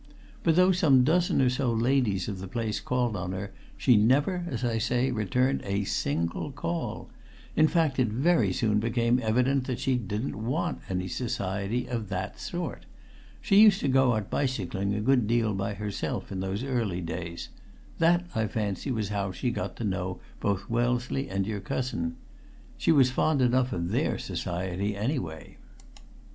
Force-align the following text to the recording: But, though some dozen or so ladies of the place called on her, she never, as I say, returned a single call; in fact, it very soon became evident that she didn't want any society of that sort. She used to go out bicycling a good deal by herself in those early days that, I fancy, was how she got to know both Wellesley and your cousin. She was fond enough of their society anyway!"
But, 0.41 0.55
though 0.55 0.71
some 0.71 1.03
dozen 1.03 1.43
or 1.43 1.49
so 1.51 1.71
ladies 1.71 2.27
of 2.27 2.39
the 2.39 2.47
place 2.47 2.79
called 2.79 3.15
on 3.15 3.33
her, 3.33 3.51
she 3.77 3.95
never, 3.97 4.45
as 4.49 4.65
I 4.65 4.79
say, 4.79 5.11
returned 5.11 5.61
a 5.63 5.83
single 5.83 6.51
call; 6.51 7.11
in 7.55 7.67
fact, 7.67 7.99
it 7.99 8.07
very 8.07 8.51
soon 8.51 8.79
became 8.79 9.19
evident 9.21 9.65
that 9.65 9.77
she 9.79 9.97
didn't 9.97 10.35
want 10.43 10.79
any 10.89 11.07
society 11.07 11.85
of 11.85 12.09
that 12.09 12.39
sort. 12.39 12.87
She 13.43 13.61
used 13.61 13.79
to 13.81 13.87
go 13.87 14.15
out 14.15 14.31
bicycling 14.31 14.95
a 14.95 15.01
good 15.01 15.27
deal 15.27 15.53
by 15.53 15.75
herself 15.75 16.31
in 16.31 16.39
those 16.39 16.63
early 16.63 17.01
days 17.01 17.49
that, 17.99 18.25
I 18.33 18.47
fancy, 18.47 18.89
was 18.89 19.09
how 19.09 19.31
she 19.31 19.51
got 19.51 19.75
to 19.75 19.83
know 19.83 20.19
both 20.39 20.67
Wellesley 20.67 21.29
and 21.29 21.45
your 21.45 21.61
cousin. 21.61 22.15
She 22.75 22.91
was 22.91 23.11
fond 23.11 23.39
enough 23.39 23.71
of 23.71 23.89
their 23.91 24.17
society 24.17 24.97
anyway!" 24.97 25.57